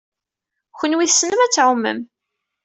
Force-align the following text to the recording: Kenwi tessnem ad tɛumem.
Kenwi 0.79 1.05
tessnem 1.09 1.39
ad 1.45 1.51
tɛumem. 1.51 1.99